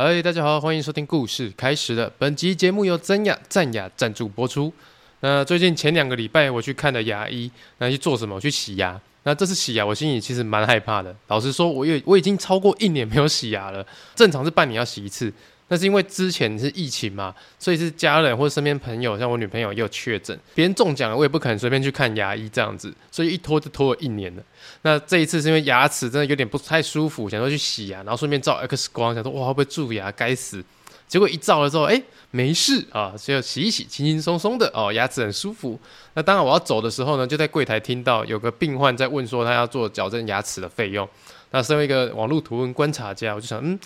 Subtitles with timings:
[0.00, 2.08] 嗨，大家好，欢迎收听故事开始了。
[2.18, 4.72] 本集节目由真雅赞雅赞助播出。
[5.22, 8.40] 那最近前两个礼拜我去看了牙医，那去做什么？
[8.40, 9.00] 去洗牙。
[9.24, 11.12] 那这次洗牙，我心里其实蛮害怕的。
[11.26, 13.84] 老实说，我也我已经超过一年没有洗牙了。
[14.14, 15.32] 正常是半年要洗一次。
[15.68, 24.42] 那是因为之前是疫情嘛，所以是家人或者身边朋友，像我女朋友也有确诊，别人中奖了，我也不可能随便去看牙医这样子，所以一拖就拖了一年了。
[24.82, 30.10] 那这一次是因为牙齿真的有点不太舒服，想说去洗牙，然后顺便照 X 光，想说哇会不会蛀牙？
[30.12, 30.64] 该死！
[31.06, 35.78] 结果一照了之后，哎，没事啊，就洗一洗，轻轻松松的哦，牙齿很舒服。
[36.14, 41.08] 那当然我要走的时候呢，就在柜台听到有个病患在问说他要做矫正牙齿的费用。
[41.50, 43.78] 那身为一个网络图文观察家，我就想，嗯，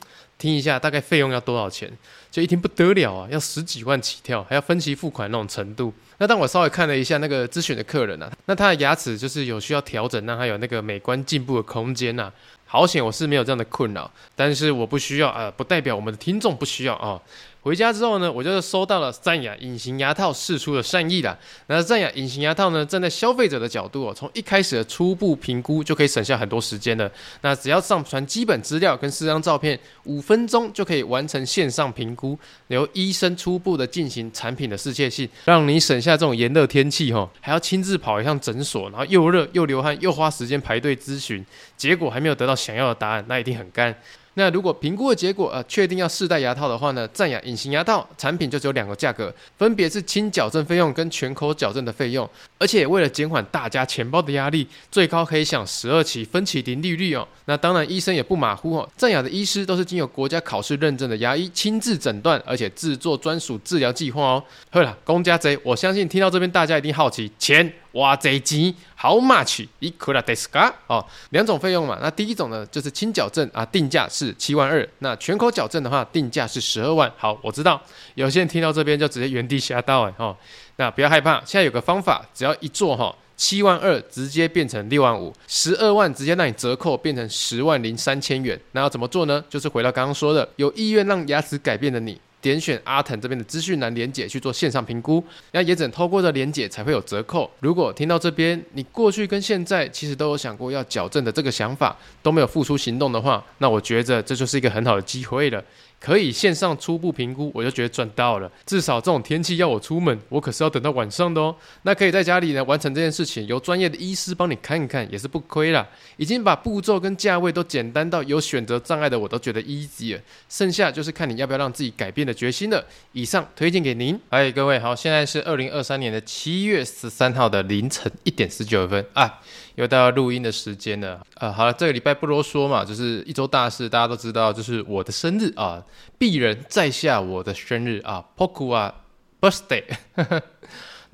[0.42, 1.88] 听一下大概费用要多少钱？
[2.28, 5.94] 就一听不得了啊，要十几万起跳，还要分期付款那种程度。
[6.18, 12.32] 那当我稍微看了一下那个咨询的客人啊，那他的牙齿就是有需要调整，让他有那个美观进步的空间呐。
[12.66, 17.20] 好险我是没有这样的困扰，但是我不需要啊，不代表我们的听众不需要啊。
[17.62, 21.38] 回家之后呢，我就收到了赞雅隐形牙套试出的善意啦。
[21.68, 27.08] 那赞雅隐形牙套呢，站在消费者的角度哦，从一开始的初步评估就可以省下很多时间了。
[27.42, 32.36] 那只要上传基本资料跟四张照片，五分钟就可以完成线上评估，
[32.66, 43.94] 由医生初步的进行产品的适切性，让你省下这种炎热天气哈，还要亲自跑一趟诊所，然后又热又流汗又花时间排队咨询，结果还没有得到想要的答案，那一定很干。
[44.34, 57.26] 那如果评估的结果呃确定要试戴牙套的话呢，赞雅隐形牙套产品就只有两个价格，分别是轻矫正费用跟全口矫正的费用，而且为了减缓大家钱包的压力，最高可以享十二期分期零利率哦。
[57.44, 64.44] 那当然医生也不马虎哦，赞雅的医师都是经由国家考试认证的牙医，亲自诊断而且制作专属治疗计划哦。
[64.70, 67.70] 好了，公家贼，我相信听到这边大家一定好奇钱。
[67.92, 69.67] 哇，这钱 How much？
[69.79, 70.73] いくらですか？
[70.87, 71.99] 哦，两种费用嘛。
[72.01, 74.87] 那第一种呢，就是轻矫正啊，定价是七万二。
[74.99, 77.11] 那全口矫正的话，定价是十二万。
[77.17, 77.79] 好，我知道
[78.15, 80.35] 有些人听到这边就直接原地吓到哎哦。
[80.77, 88.59] 那不要害怕，现在有个方法，只要一做哈，七万二直接变成六万五，十二万直接让你折扣变成十万零三千元。
[88.71, 89.43] 那要怎么做呢？
[89.49, 92.19] 就是回到刚刚说的，有意愿让牙齿改变的你。
[92.42, 97.50] 点选阿腾这边的资讯栏连结去做线上评估，那也只能透过这连结才会有折扣。
[97.60, 105.62] 如果听到这边，你过去跟现在其实都有想过要矫正的这个想法，都没有付出行动的话，那我觉得这就是一个很好的机会了。
[106.02, 108.50] 可以线上初步评估，我就觉得赚到了。
[108.66, 111.54] 至少这种天气要我出门，我可是要等到晚上的哦。
[111.82, 115.86] 那可以在家里呢完成这件事情，由专业的医师帮你看一看，也是不亏啦。
[116.16, 120.20] 已经把步骤跟价位都简单到有选择障碍的我都觉得 easy 了。
[120.48, 122.84] 剩下就是看你要不要让自己改变的决心了。
[123.12, 124.18] 以上推荐给您。
[124.28, 129.40] 嗨，各位好，现在是二零二三年的七月十三号的凌晨一点十九分啊。
[129.76, 135.82] 又到录音的时间了，呃，好了，这个礼拜不啰嗦嘛，就是一周大事，大家都知道，就是我的生日啊，
[136.18, 138.94] 鄙人在下我的生日啊，Poku 啊
[139.40, 139.84] ，Birthday。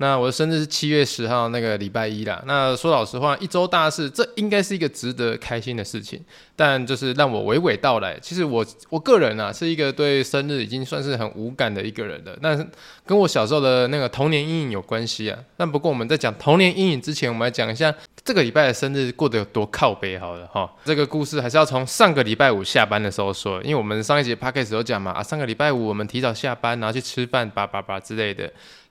[0.01, 2.41] 那我的生日是七月十号那个礼拜一啦。
[2.47, 6.23] 那说老实话，一周大事，这应该是一个值得开心的事情。
[6.55, 8.17] 但就是让我娓娓道来。
[8.21, 12.33] 其实我我个人啊，是一个对生日已经算是很无感的一个人了。
[12.41, 12.57] 那
[13.05, 15.37] 跟我小时候的那个童年阴影有关系啊。
[15.57, 17.93] 但不过我们在讲童年阴影之前，我们来讲一下
[18.23, 20.69] 这个礼拜的生日过得有多靠北好了哈。
[20.85, 28.49] 这个故事还是要从上个礼拜五下班的时候说，因为我们上一节 podcast 有讲嘛啊，上个礼拜五我们提早下班，然后去吃饭，叭叭叭之类的。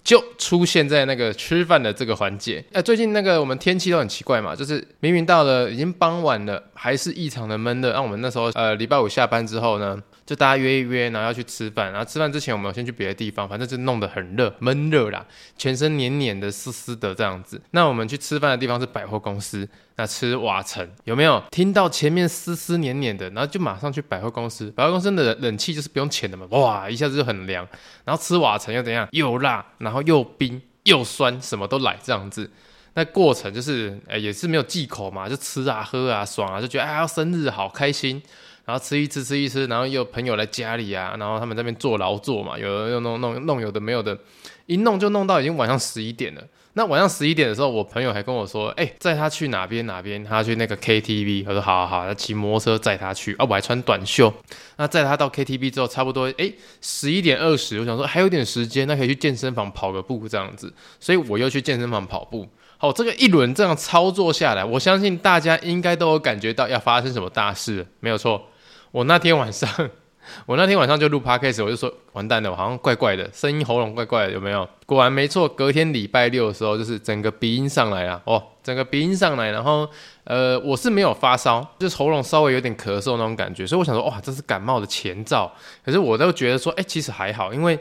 [0.08, 2.64] 就出现在那个吃饭的这个环节。
[2.72, 7.92] 哎，最近那个我们天气都很奇怪嘛，就是明明到了已经傍晚了，还是异常的闷热。
[7.92, 11.90] 那我们那时候呃礼拜五下班之后呢，就大家约一约，然后要去吃饭。
[11.90, 15.24] 然后吃饭之前，我们先去别的地方，反正就弄得很热，闷热啦，
[15.56, 17.58] 全身黏黏的、湿湿的这样子。
[17.70, 19.66] 那我们去吃饭的地方是百货公司。
[19.96, 24.70] 那吃瓦城有没有听到前面湿湿黏黏的，然后就马上去百货公司。
[24.72, 27.66] 百货公司的冷气就是不用钱的嘛，哇，一下子就很凉。
[28.04, 29.08] 然后吃瓦城又怎样？
[29.12, 32.50] 又辣，然后又冰又酸，什么都来这样子。
[32.92, 38.22] 那过程就是，哎，也是没有忌口嘛，就吃啊喝啊爽啊，就觉得哎呀生日好开心。
[38.68, 44.18] 然后吃一吃吃一吃，然后又有朋友来家里啊，然后他们在那边做劳作嘛，有的又弄弄弄，有的没有的，
[44.66, 46.42] 一弄就弄到已经晚上十一点了。
[46.74, 50.22] 那晚上十一点的时候，我朋友还跟我说：“哎、欸，载他去哪边哪边？
[50.22, 54.32] 他去那个 KTV。”他说：“好好好，他骑摩托车载他去。”啊，我还穿短袖。
[54.76, 60.70] 那载他到 KTV 之后，差不多哎十一点二十，我想说还有点时间，那可以去健身房跑个步这样子。
[61.00, 62.46] 所以我又去健身房跑步。
[62.76, 67.84] 好，这个一轮这样操作下来，我相信大家应该都有感觉到要发生什么大事。
[67.98, 68.40] 没有错，
[68.90, 69.68] 我那天晚上
[70.44, 74.68] 我那天晚上就录 podcast，我就说完蛋了，我好像怪怪的，声音喉咙怪怪的，有没有？
[74.84, 79.88] 果然没错，隔天礼拜六的时候，就是整个鼻音上来了哦，整个鼻音上来，然后
[80.24, 85.50] 呃，我是没有发烧，就喉咙稍微有点咳嗽那种感觉，所以我想说，哇，这是感冒的前兆。
[85.82, 87.78] 可是我都觉得说，哎，其实还好，因为。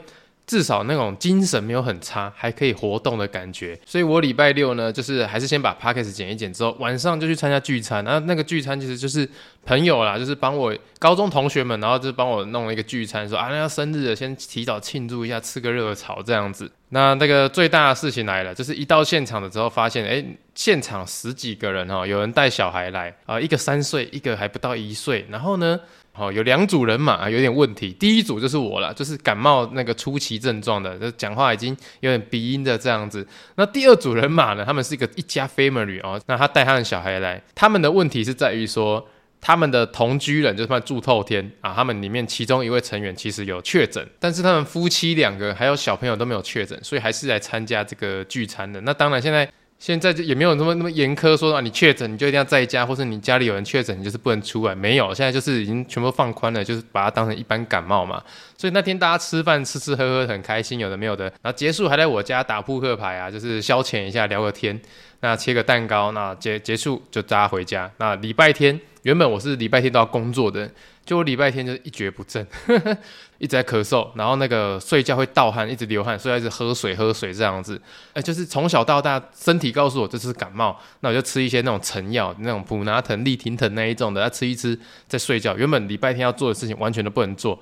[0.48, 8.02] 至少那种精神没有很差，还可以活动的感觉，所以我礼拜六呢，就是还是先把 podcast 剪一剪之后，晚上就去参加聚餐。
[8.02, 9.28] 然后那个聚餐其实就是
[9.66, 16.72] 朋友啦，就是帮我高中同学们，然后就帮我弄了一个聚餐，说啊，那要生日了，先提早庆祝一下，吃个热炒这样子。
[16.88, 20.24] 那那个最大的事情来了，就是一到现场的时候，发现哎，
[20.54, 25.78] 现场十几个人哈，有人带小孩来啊，一个三岁，一个还不到一岁，然后呢。
[26.18, 27.92] 哦，有两组人马有点问题。
[27.92, 33.26] 第一组就是我了，就是感冒那个初期症状的，就讲话已经有点鼻音的这样子。
[33.54, 39.06] 那第二组人马呢，他们是一个一家 family 哦，那他带他的小孩来，他们的问题是在于说，
[39.40, 48.80] 他们的同居人就是他们住透天啊，他们里面其中一位成员其实有确诊，但是他们夫妻两个还有小朋友都没有确诊，所以还是来参加这个聚餐的。
[48.80, 49.48] 那当然现在。
[49.78, 54.74] 现在就也没有那么那么严苛，说啊，你确诊你就一定要在家，或是你家里有人确诊，你就是不能出来。
[54.74, 58.20] 没有，现在就是已经全部放宽了，就是把它当成一般感冒嘛。
[58.56, 64.78] 所以那天大家吃饭吃吃喝喝很开心，有的没有的，然后结束还在我家打扑克牌啊，就是消遣一下聊个天，
[65.20, 67.88] 那切个蛋糕，那结结束就大家回家。
[67.98, 70.68] 那礼拜天原本我是礼拜天都要工作的。
[71.08, 72.46] 就我礼拜天就一蹶不振，
[73.38, 77.80] 一直在咳嗽，然后那个睡觉会盗汗，一直流汗，所以一直喝水喝水这样子。
[78.12, 85.56] 哎、就是从小到大，身体告诉我这是感冒，那我就吃一些那种成药，那种普拿疼、利婷疼那一种的，要吃一吃再睡觉。
[85.56, 87.58] 原本礼拜天要做的事情完全都不能做。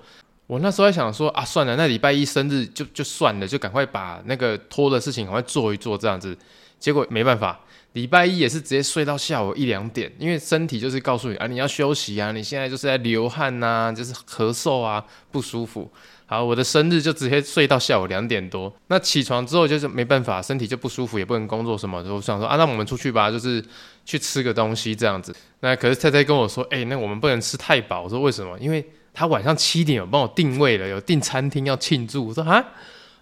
[0.49, 6.37] 我那时候还想说啊，算了，那礼拜一生日就就算了，就赶快把那个拖的事情赶快做一做这样子。
[6.81, 7.61] 结果没办法。
[7.97, 15.03] 礼拜一也是直接睡到下午一两点，因为身体就是告诉你啊，你要休息啊，你现在就是在流汗呐、就是咳嗽啊，
[15.33, 15.91] 不舒服。
[16.27, 18.71] 好，我的生日就直接睡到下午两点多。
[18.89, 22.05] 那起床之后就是没办法，身体就不舒服，也不能工作什么。
[22.13, 23.65] 我想说啊，那我们出去吧，就是
[24.05, 25.35] 去吃个东西这样子。
[25.61, 28.03] 那可是菜菜跟我说，哎、那我们不能吃太饱。
[28.03, 28.59] 我说为什么？
[28.59, 28.85] 因为
[29.15, 32.27] 他晚上七点有帮我定位了，有订餐厅要庆祝。
[32.27, 32.63] 我说啊，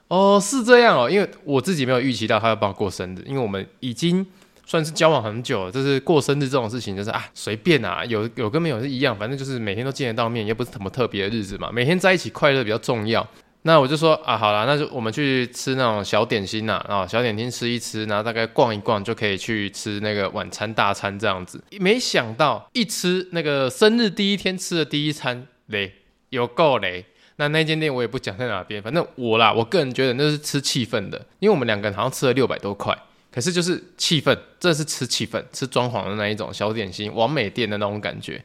[0.08, 4.26] 哦，是这样哦，因为我自己没有预期到他要帮我过生日，因为我们已经。
[4.66, 13.26] 算是交往很久了，就是过生日这种事情，就是啊随便啊，有有跟没有是一样，反正就是每天都见得到面，也不是什么特别的日子嘛，每天在一起快乐比较重要。
[13.66, 21.62] 那我就说啊，好啦，那就我们去吃那种小点心呐，啊，小点心吃一吃，然后大概逛一逛就可以去吃那个晚餐大餐这样子。
[21.80, 25.90] 没想到一吃那个生日第一天吃的第一餐 雷，
[26.28, 27.06] 有够雷。
[27.36, 32.96] 那那间店我也不讲在哪边，反正我啦，我个人觉得那是吃气氛的，因为我们两个人好像吃了六百多块。
[33.34, 38.40] 可是就是气氛，这是吃气氛，吃装潢的那一种小点心，完美店的那种感觉。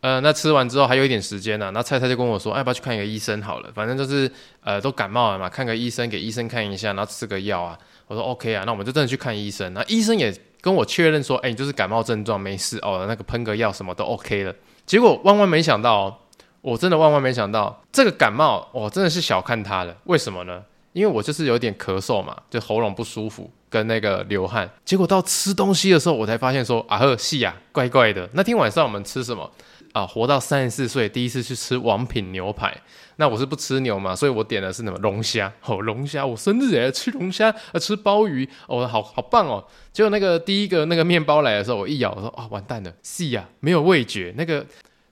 [0.00, 4.30] 呃，那吃完之后还有一点时间呢、那菜菜就跟我说，哎，要不要去看一个医生好了，反正就是
[4.60, 7.76] 呃都感冒了嘛，看个医生，给医生看一下，然后吃个药啊。
[8.06, 9.74] 我说 OK 啊，那我们就真的去看医生。
[9.74, 14.54] 那医生也跟我确认说，哎，你就是感冒症状，没事哦，那个喷个药什么都 OK 了。
[14.86, 16.26] 结果万万没想到、
[16.60, 19.96] 我真的万万没想到，这个感冒我真的是小看它了。
[20.04, 20.62] 为什么呢？
[20.98, 23.50] 因为我就是有点咳嗽嘛，就喉咙不舒服。
[23.70, 28.26] 跟那个流汗，结果到吃东西的时候，我才发现说啊呵，是呀，怪怪的。
[28.32, 29.50] 那天晚上我们吃什么
[29.92, 30.06] 啊？
[30.06, 32.74] 活到三十四岁，第一次去吃王品牛排。
[33.16, 35.52] 那我是不吃牛嘛，所以我点的是什么龙虾。
[35.66, 39.62] 哦，龙虾，我生日诶，吃龙虾，啊，吃鲍鱼，哦，好好棒哦。
[39.92, 44.32] 结果那个第一个那个面包来的时候，我一咬，我说啊，完蛋了，是呀，没有味觉。
[44.38, 44.64] 那个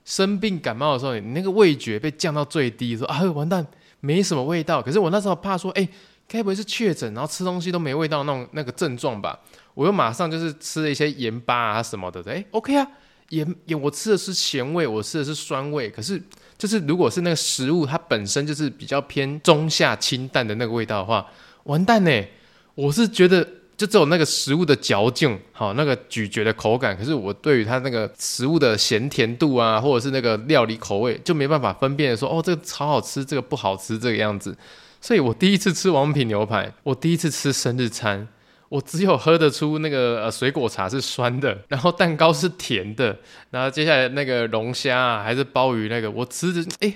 [0.03, 3.67] 生病感冒的时候，你那个味觉被降到最低，说啊，完蛋，
[4.07, 4.81] 没什么味道。
[4.81, 5.87] 可是我那时候怕说，哎。
[6.29, 9.39] 该不会是确诊，然后吃东西都没味道那种那个症状吧？
[9.73, 12.85] 我又马上就是吃了一些盐巴啊什么的，哎，OK 啊，
[13.29, 16.21] 盐盐我吃的是咸味，我吃的是酸味，可是
[16.57, 21.25] 就是如果是那个食物它本身就是比较偏中下清淡的那个味道的话，
[21.63, 22.11] 完蛋呢！
[22.75, 34.57] 我是觉得就只有那个食物的嚼劲，好那个咀嚼的口感，可是我对于它那个食物的咸甜度啊，或者是那个料理口味，就没办法分辨说哦，这个超好吃，这个不好吃，这个样子。
[34.99, 38.27] 所以我第一次吃王品牛排，我第一次吃生日餐，
[38.69, 43.15] 我只有喝得出那个水果茶是酸的，然后蛋糕是甜的，
[43.51, 46.91] 然后接下来那个龙虾啊还是鲍鱼那个，我吃着哎，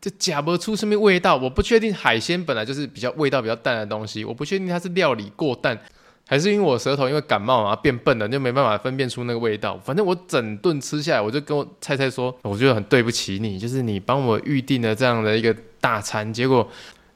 [0.00, 1.36] 就夹不出什么味道。
[1.36, 5.78] 我不确定海鲜本来就是比较味道比较淡的东西，我不确定它是料理过淡，
[6.26, 9.78] 还是因为我舌头因为感冒啊变笨了，就没办法分辨出那个味道。
[9.84, 16.68] 反正我整顿吃下来，我就跟我菜菜说，我觉得很对不起你，就是你帮我预定了这样的一个大餐，结果。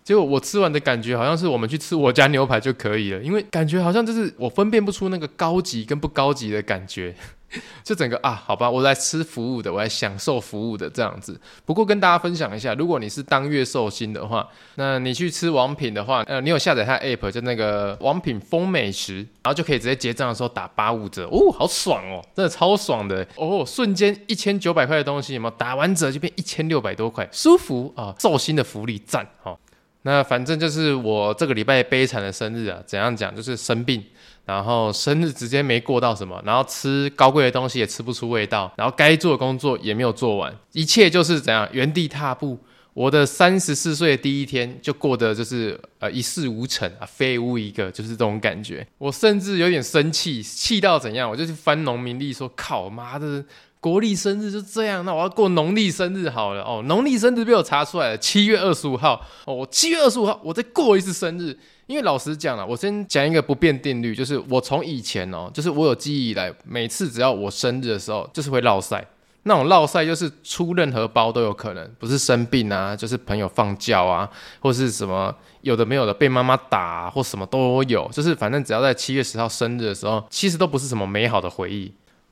[0.04, 7.14] 结果我吃完的感觉好像是我们去吃我家牛排就可以了，因为感觉好像就是我分辨不出那个高级跟不高级的感觉。
[7.82, 11.40] 就整个啊，好吧，我来吃服务的，我来享受服务的这样子。
[11.64, 29.58] 不过跟大家分享一下，如果你是当月寿星的话，那你去吃王品的话，呃，你有下载它 app 就那个王品疯美食，然后就可以直接结账的时候打八五折，哦，好爽哦，真的超爽的哦，瞬间一千九百块的东西有没有打完折就变一千六百多块，舒服啊，寿星的福利赞哦。
[30.02, 34.02] 那反正就是我这个礼拜悲惨的生日啊，怎样讲就是生病。
[34.48, 42.58] 然后生日直接没过到什么，然后吃高贵的东西也吃不出味道，然后该做的工作也没有做完，一切就是怎样原地踏步。
[42.94, 48.84] 我的三十四岁的第一天就过得就是呃一事无成啊，废物一个，就是这种感觉。
[48.96, 53.44] 我甚至有点生气，气到怎样，我就去翻农民历说，靠妈的，
[53.80, 61.56] 国历生日就这样，那我要过农历生日好了哦，农历生日被我查出来了，七月二十五号哦，七月二十五号我再过一次生日。
[61.88, 69.04] 因为老实讲了，我先讲一个不变定律，就是我从以前哦，就是我有记忆以来，每次只要我生日的时候，就是会落赛。
[69.44, 74.28] 那种落赛就是出任何包都有可能，不是生病啊，就是朋友放假啊，
[74.60, 78.06] 或是什么有的没有的被妈妈打，或什么都有。
[78.12, 81.90] 就是反正只要在七月十号生日的时候，其实都不是什么美好的回忆。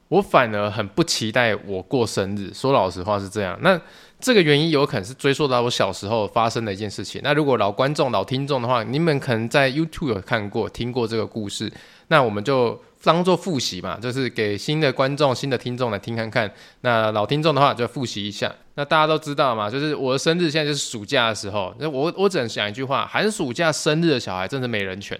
[0.09, 3.59] 我反而很不期待我过生日，说老实话是这样。
[3.63, 3.81] 那
[4.27, 7.21] 这个原因有可能是追溯到我小时候发生的一件事情。
[7.23, 11.73] 那如果老观众、老听众的话，你们可能在 YouTube 有看过、听过这个故事，
[12.09, 16.53] 那我们就当做复习嘛，就是给新的观众、新的听众来听看看。
[16.81, 18.53] 那老听众的话就复习一下。
[18.75, 21.73] 那大家都知道嘛，就是我的生日现在就是暑假的时候。
[21.79, 25.17] 那我我只能讲一句话：寒暑假生日的小孩真是没人权。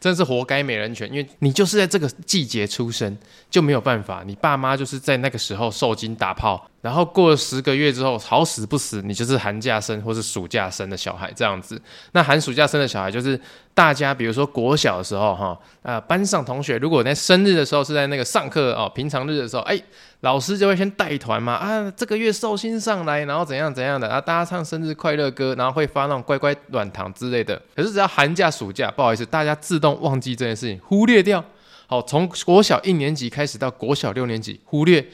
[0.00, 3.14] 真是活该没人权，因为你就是在这个季节出生，
[3.50, 4.22] 就没有办法。
[4.26, 11.82] 你爸妈就是在那个时候受精打炮，然后过了十个月之后，好死不死，你就是寒假生或是暑假生的小孩这样子。
[12.12, 13.38] 那寒暑假生的小孩就是
[13.74, 19.82] 大家，比如说国小的时候，哈，呃，班上同学如果在生日的时候是在那个上课哦，平常日的时候，哎。
[20.20, 27.60] 老师就会先带团嘛，啊，这个月寿星上来，然后怎样怎样的，啊，大家唱生日快乐歌，然后会发那种乖乖软糖之类的。
[27.76, 31.44] 可是只要寒假暑假，不好意思，大家自动忘记这件事情，忽略掉。
[31.86, 35.06] 好，从国小一年级开始到国小六年级，忽略。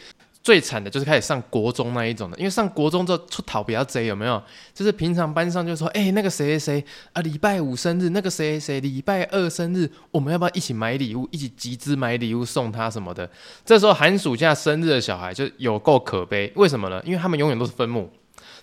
[0.43, 4.43] 最惨的就是开始上国中那一种的，因为上国中之后出逃比较贼，有没有？
[4.75, 13.31] 就是平常班上就说，哎、那个谁谁谁啊，礼拜五生日，那个谁谁谁礼拜二生日，我们要不要一起买礼物，一起集资买礼物送他什么的？
[13.65, 17.01] 这时候寒暑假生日的小孩就有够可悲，为什么呢？
[17.05, 18.11] 因为他们永远都是分母，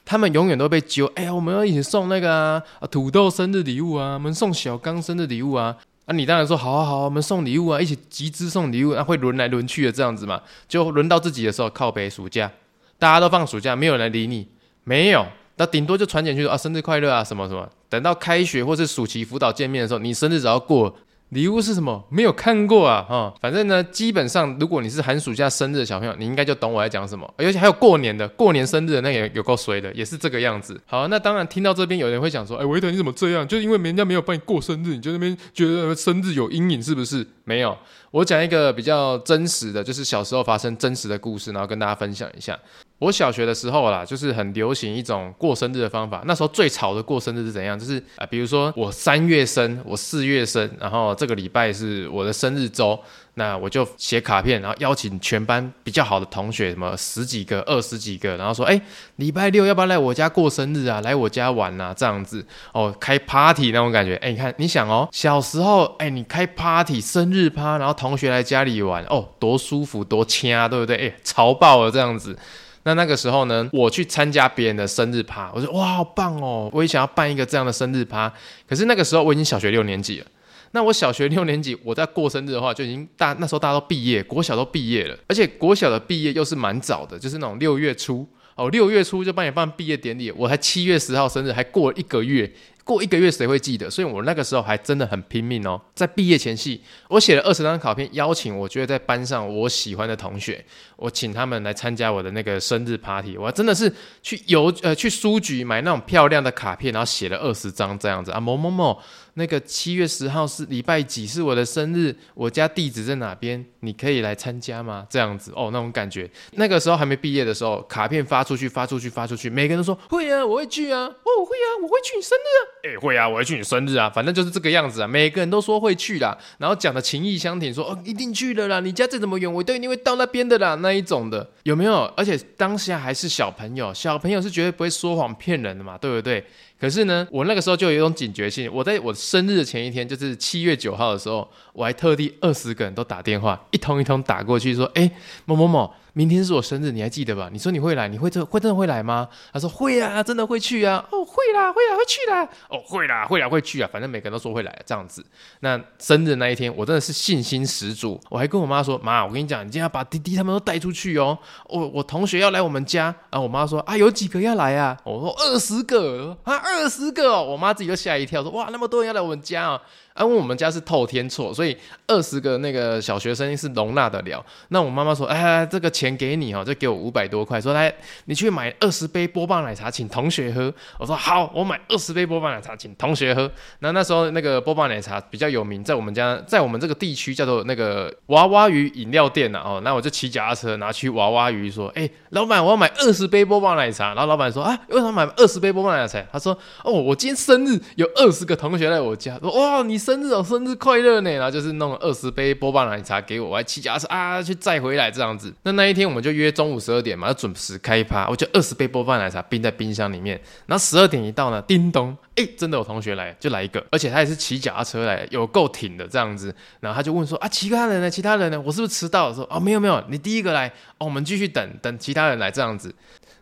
[0.04, 5.78] 他们永远都被揪，哎呀，我们要一起送那个，啊土豆生日礼物啊，我们送小刚生日礼物啊。
[6.10, 12.52] 那、啊、你当然说好啊好，我们送礼物啊，一起集资送礼物，那、啊、会轮来轮去的这样子嘛，就轮到自己的时候靠北暑假，
[12.98, 14.48] 大家都放暑假，没有人来理你，
[14.86, 15.24] 没有，
[15.58, 20.96] 那顶多就传简讯说啊生日快乐啊什么什么，等到开学或是暑期辅导见面的时候，你生日只要过。
[21.30, 22.04] 礼物是什么？
[22.10, 27.32] 没有看过啊，哈、反正呢，基本上如果你是寒暑假生日的小朋友，你应该就懂我在讲什么。
[27.38, 30.80] 而且还有过年的，过年生日的那也有够衰的，也是这个样子。
[30.88, 33.48] 好，那当然听到这边有人会讲说，哎，维德你怎么这样？
[33.48, 37.26] 就因为人家没有帮你过生日，你就那边觉得生日有阴影是不是？
[37.44, 37.78] 没有，
[38.10, 42.58] 我讲一个比较真实的，就是小时候发生真实的故事，然后跟大家分享一下。
[43.00, 46.22] 我小学的时候啦，就是很流行一种过生日的方法。
[46.26, 47.80] 那时候最潮的过生日是怎样？
[47.80, 53.00] 就是啊、比如说我三月生，我四月生，然后这个礼拜是我的生日周，
[53.36, 58.80] 那我就写卡片，然后邀请全班比较好的同学，什么十几个、二十几个，然后说，哎，
[59.16, 61.00] 礼拜六要不要来我家过生日啊？
[61.00, 61.94] 来我家玩啊？
[61.94, 64.18] 这样子哦，开 party 那种感觉。
[64.18, 70.98] 哎，你看，你想哦，小时候，哎，你开 party 生日趴，然后同学来家里玩，哦，多舒服，多掐，对不对？
[71.08, 72.38] 哎，潮爆了这样子。
[72.84, 76.70] 那那个时候呢，我去参加别人的生日趴，我说哇，好棒哦！
[76.74, 78.32] 我也想要办一个这样的生日趴。
[78.68, 80.26] 可是那个时候我已经小学六年级了。
[80.72, 90.32] 那我小学六年级，我在过生日的话，就已经大那时候大家都毕业，国小都毕业了，而且国小的毕业又是蛮早的，就是那种六月初哦，六月初就帮你办毕业典礼。
[90.32, 92.50] 我才七月十号生日，还过了一个月。
[92.90, 93.88] 过一个月谁会记得？
[93.88, 95.80] 所以我那个时候还真的很拼命哦。
[95.94, 100.66] 在毕业前夕，我写了二十张卡片，邀请我觉得在班上我喜欢的同学，
[100.96, 103.38] 我请他们来参加我的那个生日 party。
[103.38, 103.94] 我真的是
[104.24, 109.00] 去邮呃去书局买那种漂亮的卡片，然后写了二十张这样子啊，某某某。
[109.40, 111.26] 那个七月十号是礼拜几？
[111.26, 113.66] 是我的生日，我家地址在哪边？
[113.80, 115.08] 你可以来参加吗？
[115.10, 116.30] 这样子哦，那种感觉。
[116.52, 125.08] 那个时候还没毕业的时候，卡片发出去，发出去，发出去，每个人都说会啊，我会去啊，哦，会啊，我会去你生日啊，哎、会啊，我会去你生日啊，反正就是这个样子啊。
[125.08, 132.04] 每个人都说会去啦，然后讲的情意相挺，说哦，一定去了啦，你家再怎么远，我都一定会到那边的啦，那一种的，有没有？
[132.18, 136.46] 而且当下还是小朋友，小朋友是绝对不会说谎骗人的嘛，对不对？
[136.80, 145.12] 可是呢，我那个时候就有一种警觉性，我在我生日的前一天，就是七月九号的时候，我还特地二十个人都打电话，一通一通打过去说，哎、
[145.46, 145.94] 某某某。
[146.20, 147.48] 明天是我生日，你还记得吧？
[147.50, 149.30] 你说你会来，你会真会真的会来吗？
[149.54, 151.02] 他说会啊，真的会去啊。
[151.14, 152.44] 哦，会啦，会啦，会去啦。
[152.68, 153.90] 哦，会啦，会啦，会去啊。
[153.90, 155.26] 反正每个人都说会来，这样子。
[155.62, 158.20] 那生日那一天，我真的是信心十足。
[158.30, 161.40] 我还跟我妈说：“妈，我跟你讲，你今天要把弟弟他们都带出去哦。
[161.70, 169.82] 我我同学要来我们家然啊。”我妈说：“啊，有几个要来啊？”我说：“二十个啊，二十个哦。”我妈自己就吓一跳，说：“哇，那么多人要来我们家啊！”
[170.20, 174.46] 啊，我们家是透天厝，所以二十个那个小学生是容纳得了。
[174.68, 177.94] 那我妈妈说：“哎，这个钱给你哦，就给我五百多块，说来
[178.26, 183.50] 你去买二十杯波霸奶茶，请同学喝。”我说：“好，我买二十杯波霸奶茶，请同学喝。”
[183.80, 196.52] 那那时候那个波霸奶茶比较有名，在我们家，在我们这个地区叫做那个娃娃鱼饮料店呐、哦，那我就骑脚踏车拿去娃娃鱼说：“哎，老板，我要买二十杯波霸奶茶。”然后老板说：“啊，为什么买二十杯波霸奶茶？”他说
[196.84, 199.40] ：“哦，我今天生日，有二十个同学来我家。
[199.40, 205.54] 说哇，你生日哦，生日快乐呢！”然后就是弄了二十杯波霸奶茶给我，我还骑脚踏车啊去载回来这样子。
[205.62, 208.28] 那那一天我们就约中午十二点嘛，要准时开趴。
[208.28, 210.40] 我就二十杯波霸奶茶冰在冰箱里面。
[210.66, 216.54] 然后十二点一到呢，叮咚，哎，真的有同学来，就来一个，而且他也是骑脚踏车来，有够挺的这样子。
[216.80, 218.10] 然后他就问说：“啊，其他人呢？
[218.10, 218.60] 其他人呢？
[218.60, 222.92] 我是不是迟到了？”说：“哦，没有没有，你第一个来哦，我们继续等等其他人来这样子。”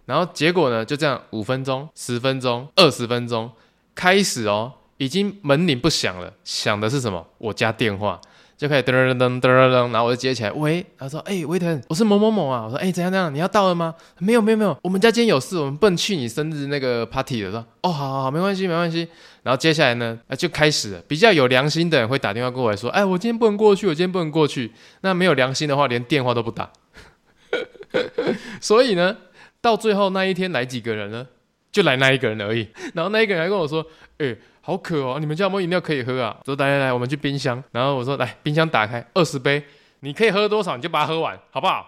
[0.06, 3.50] 然后结果呢，就这样五分钟、十分钟、二十分钟，
[3.96, 7.26] 开始哦，已经门铃不响了，响的是什么？
[7.38, 8.20] 我家电话
[8.58, 13.32] 就开始噔噔噔噔噔噔，然后我就接起来，喂，他说：“哎，威腾，我是某某某啊。”我说：“哎，怎样怎样？
[13.32, 17.52] 你要到了吗？”没有没有没有，我们家今天有事，我们不能去你生日那个 party 了。
[17.52, 19.08] 说：“哦，好好好，没关系没关系。”
[19.44, 21.02] 然后接下来呢，啊，就开始了。
[21.08, 26.72] 比较有良心的人会打电话过来说：“哎，我今天不能过去，我今天不能过去。”那没有良心的话，连电话都不打。
[28.60, 29.16] 所以呢。
[29.60, 31.28] 到最后那一天来几个人呢？
[31.72, 32.68] 就来那一个人而已。
[32.94, 33.86] 然后那一个人还跟我说
[34.20, 39.64] ：“哎、好渴哦，你们家有没有饮料可以喝啊？”说：“来来来，我们去冰箱。”然后我说：“来，冰箱打开，二十杯，
[40.00, 41.88] 你可以喝多少你就把它喝完，好不好？”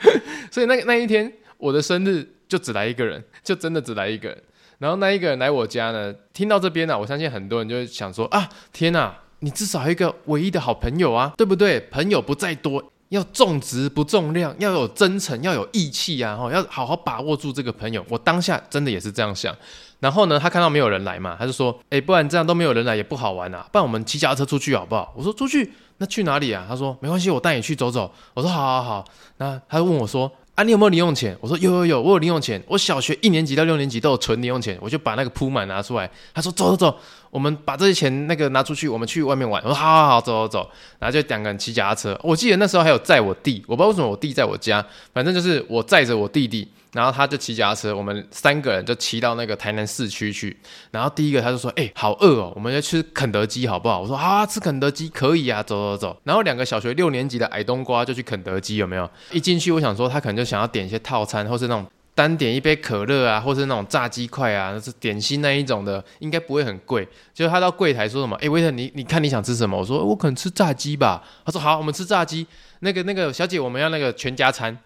[0.50, 4.42] 所以那那一天我的生日就只来一个人，就真的只来一个人。
[4.78, 11.78] 然后那一个人来我家呢，听到这边呢、我相信很多人就会想说：“啊，天哪，你至少一个唯一的好朋友啊，对不对？
[11.90, 16.36] 朋友不在多。”要重质不重量，要有真诚，要有义气啊！
[16.36, 18.04] 哈，要好好把握住这个朋友。
[18.08, 19.54] 我当下真的也是这样想。
[19.98, 25.72] 然后呢，他看到没有人来嘛，他就说：“哎，不然这样都没有人来也不好玩啊，不然我们骑脚踏车出去好不好？”我说：“出去？
[25.98, 29.04] 那去哪里啊？”他说：“没关系，我带你去走走。”我说：“好好好。”
[29.38, 32.62] 那他就问我说：“啊，你有没有零用钱？”我说：“有有有，我有零用钱。
[32.68, 36.08] 我小学一年级到六年级都有存零用钱。”我就把那个铺满拿出来。
[36.32, 36.96] 他说：“走走走。”
[37.30, 39.62] 我们把这些钱那个拿出去，我们去外面玩。
[39.62, 40.70] 我说好好好，走走走。
[40.98, 42.18] 然后就两个人骑脚踏车。
[42.22, 50.56] 我记得那时候还有载我弟，我不知道为什么我弟在我家，反正就是我载着我弟弟，然后他就骑脚踏车，我们三个人就骑到那个台南市区去。
[50.90, 59.08] 然后第一个他就说：“哎、好饿哦，我们要吃肯德基好不好？”我说：“啊，吃肯德基可以啊，走走走。”然后两个小学六年级的矮冬瓜就去肯德基，有没有？
[59.30, 61.86] 一进去，我想说他可能就想要点一些套餐，或是那种。
[62.14, 67.06] 单点一杯可乐啊，或是那种炸鸡块啊，是点心那一种的，应该不会很贵。
[67.32, 69.78] 就他到柜台说什么，哎、欸，维特，你你看你想吃什么？
[69.78, 71.22] 我说我可能吃炸鸡吧。
[71.44, 72.46] 他说好，我们吃炸鸡。
[72.80, 74.76] 那个那个小姐，我们要那个全家餐。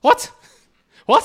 [0.00, 0.20] What
[1.06, 1.24] What？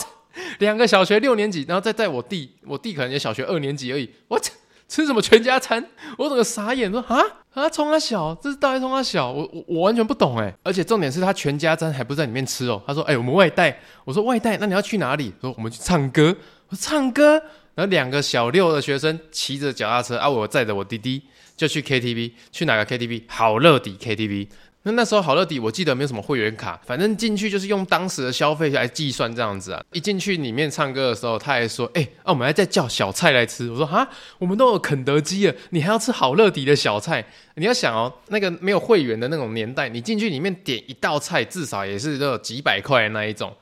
[0.59, 4.09] 两个小学六年级，然后再带我弟，我弟可能也小学二年级而已。
[4.29, 4.47] What？
[4.93, 5.83] 吃什么全家餐？
[6.19, 7.19] 我整个傻眼，说啊
[7.55, 10.55] 啊，冲啊小，这是大概冲啊小，我我我完全不懂哎。
[10.61, 12.79] 而且重点是他全家餐还不在里面吃哦。
[12.85, 13.75] 他说哎、我们外带。
[14.05, 15.33] 我说外带，那你要去哪里？
[15.41, 16.35] 说我们去唱歌。
[16.69, 17.41] 我说唱歌。
[17.73, 21.23] 然后两个小六的学生骑着脚踏车啊，我载着我弟弟
[21.57, 23.23] 就去 KTV，去哪个 KTV？
[23.27, 24.47] 好乐迪 KTV。
[24.85, 29.81] 那那时候好乐迪，我记得没有什么会员卡，反正进去就是用当时的消费来计算这样子啊。
[29.93, 34.05] 一进去里面唱歌的时候，他还说：“哎、啊，我们还在叫小菜来吃。”我说：“哈，
[34.39, 37.25] 我们都有肯德基了，你还要吃好乐迪的小菜？
[37.55, 43.55] 你要想哦，那个没有会员的那种年代，你进去里面点一道菜，至少也是都有几百块那一种。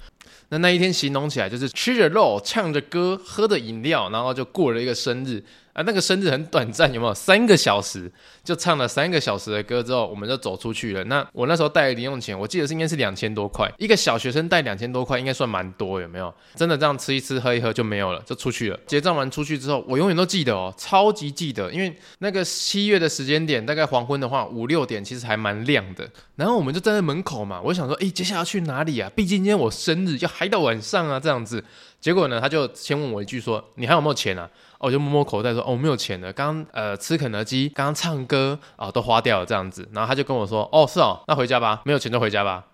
[0.49, 7.13] 那那一天形容起来就是吃着肉，唱着歌，喝着饮料，然后就过了一个生日。”啊，那个生日很短暂，有没有？
[7.13, 8.11] 三个小时
[8.43, 11.03] 就唱了三个小时的歌之后，我们就走出去了。
[11.05, 13.71] 那我那时候带零用钱，我记得是应该是两千多块。
[13.77, 16.33] 一个小学生带两千多块，应该算蛮多，有没有？
[16.55, 18.79] 真的这样吃一吃、喝一喝就没有了，就出去了。
[18.85, 26.09] 结账完出去之后，我永远都记得哦，超级记得，因为那个七月的时间点，大概黄昏的话，五六点其实还蛮亮的。
[26.35, 29.09] 然后我们就站在门口嘛，我想说，诶，接下来要去哪里啊？
[29.15, 31.63] 毕竟今天我生日，要嗨到晚上啊，这样子。
[32.01, 36.33] 结果呢，他就先问我一句说：“你还有没有钱啊？”哦，我就摸摸口袋说：“哦，没有钱了。
[36.33, 42.65] 刚呃吃肯德基，刚刚唱歌啊、哦，都花掉了这样子。”然后他就跟我说：“哦，是哦，那回家吧，没有钱就回家吧。”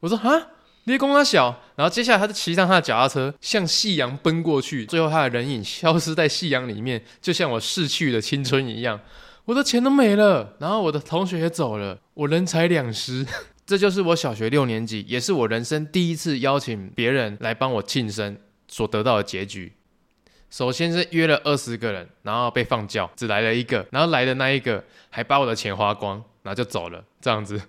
[0.00, 0.48] 我说：“啊，
[0.84, 8.98] 你公他小，然后接下来他就骑上他的脚踏车，向夕阳奔过去，最后他的人影消失在夕阳里面，就像我逝去的青春一样。
[9.44, 13.26] 我的钱都没了，然后我的同学也走了，我人财两失。
[13.66, 18.36] 这就是我小学六年级，也是我人生第一次邀请别人来帮我庆生
[18.72, 19.70] 所得到的结局。
[20.48, 27.60] 首先是约了二十个人，然后被放教，只来了一个，然后来的那一个还把我的钱花光，然后就走了，这样子。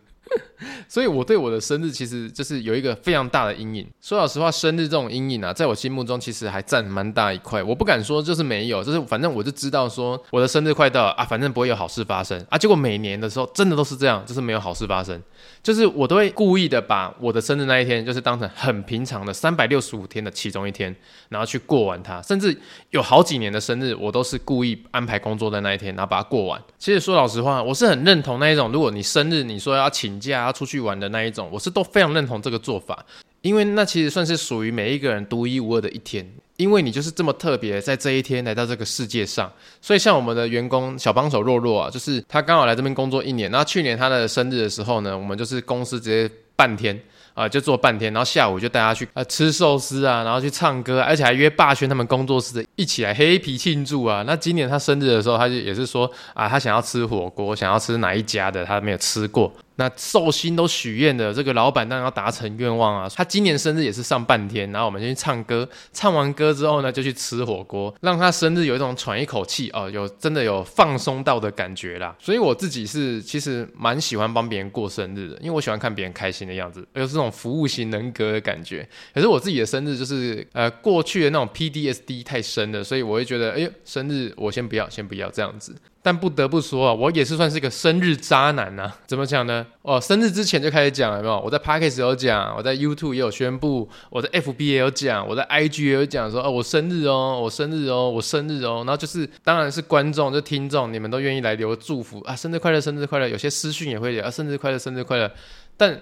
[0.87, 3.87] 所以，我对我的生日其实就是有一个非常大的阴影。
[4.01, 7.61] 说老实话，生日这种阴影啊，在我心目中其实还占蛮大一块。
[7.63, 12.57] 我不敢说就是没有，就是反正我就知道说我的生日快到了啊，反正不会有好事发生啊。
[12.57, 15.21] 结果每年的时候，真的都是这样，就是没有好事发生。
[15.61, 20.93] 就是我都会故意的把我的生日那一天，就是当成很平常的三百六十五天的其中一天，
[21.29, 22.21] 然后去过完它。
[22.21, 22.57] 甚至
[22.91, 26.61] 有好几年的生日，我都是故意安排工作在那一天，然后把它过完。
[26.77, 33.05] 其实说老实话，我是很认同那一种，如果你生日你说要请假出去玩的那一种，我是都非常认同这个做法，
[33.41, 39.51] 因为那其实算是属于每一个人独一无二的一天，因为你就是这么特别，在这一天来到这个世界上。
[39.81, 46.97] 所以像我们的员工小帮手若若啊，就是他刚好来这边工作一年，然后去年他的生日的时候呢，我们就是公司直接半天。
[47.35, 54.23] 啊、就做半天，然后下午就带他去呃吃寿司啊，然后去唱歌，而且还约霸轩他们工作室的一起来黑皮庆祝啊。
[54.27, 59.51] 那今年他生日的时候，他就也是说啊，他想要吃火锅，想要吃哪一家的，他没有吃过。
[59.75, 63.09] 那寿星都许愿的这个老板当然要达成愿望啊！
[63.15, 72.15] 他今年生日也是上半天，然后我们先去唱歌，唱完歌之后呢，就去吃火锅，让他生日有一种喘一口气哦，有真的有放松到的感觉啦。
[72.19, 78.87] 所以我自己是其实蛮喜欢帮别人过生日的，因为我喜欢看别人开心的样子，有这种服务型人格的感觉。
[79.13, 85.75] 可是我自己的生日就是呃过去的那种 PDSD 太深了，所以我会觉得，哎呦，生日我先不要，先不要这样子。
[86.05, 89.65] 但不得不说啊，我也是算是个生日渣男呐、怎么讲呢？
[89.83, 91.39] 哦，生日之前就开始讲了，有没有？
[91.39, 98.83] 我在 Podcast 有讲，我在 YouTube 也有宣布，我在 FB 也有讲，我在 IG 也有讲，说哦，我生日哦，我生日哦，我生日哦。
[98.85, 103.27] 然后就是，当然是观众，就听众，你们都愿意来留祝福啊，生日快乐，生日快乐。
[103.29, 105.31] 有些私讯也会留啊，生日快乐，生日快乐。
[105.77, 105.97] 但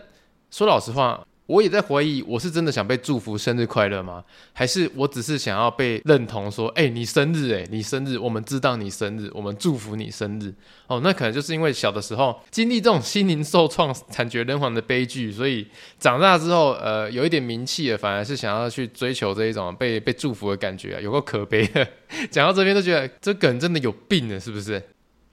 [0.50, 1.24] 说老实话。
[1.47, 4.23] 我也在怀疑，我是真的想被祝福生日快乐吗？
[4.54, 10.54] 还是我只是想要被认同说，哎、你生日，哎，你生日，我们知道你生日，我们祝福你生日。
[10.88, 15.67] 哦，那可能就是因为小的时候经历这种心灵受创、惨绝人寰的悲剧，所以
[15.99, 21.86] 长大之后，呃，有一点名气了，反而是想要去追求这一种被被祝福的感觉啊，有够可悲的。
[22.32, 24.82] 讲到这边都觉得这梗真的有病了，是不是？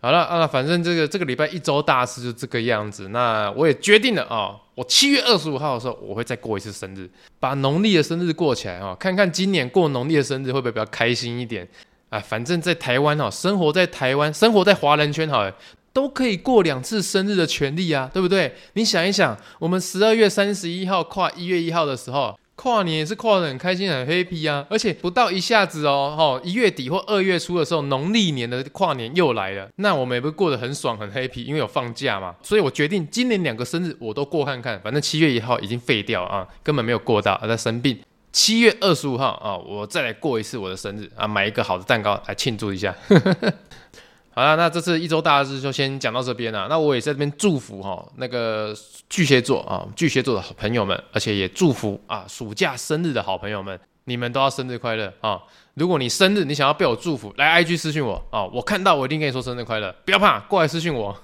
[0.01, 3.09] 好了啊，反正这个这个礼拜一周大事就这个样子。
[3.09, 11.67] 那我也决定了啊、我七月二十五号的时候我会再过一次生日，把农历的生日过起来啊、看看今年过农历的生日会不会比较开心一点
[12.11, 12.21] 啊。
[12.21, 15.51] 反正在台湾哦，生活在台湾，生活在华人圈好，
[15.93, 18.55] 都可以过两次生日的权利啊，对不对？
[18.75, 22.39] 你想一想，我们十二月三十一号跨一月一号的时候。
[22.61, 37.97] 跨年也是跨得很开心很 happy 啊，而且不到一下子哦，哦一月底或二月初的时候，农历年的跨年又来了，那我们也不过得很爽很 happy，因为有放假嘛，所以我决定今年两个生日我都过看看，反正七月一号已经废掉啊，根本没有过到，而在生病。
[38.33, 42.93] 七月二十五号啊，我再来过一次我的生日啊，买一个好的蛋糕来庆祝一下。
[44.39, 46.69] 好了，那这次一周大事就先讲到这边了。
[46.69, 48.73] 那我也在这边祝福哈，那个
[49.11, 55.43] 巨蟹座啊，巨蟹座的好朋友们，而且也祝福啊，暑假生日的好朋友们，你们都要生日快乐啊！
[55.75, 61.21] 如果你生日，你想要被我祝福，来 IG 私信我啊，我看到我一定跟你说生日快乐，不要怕，过来私信我，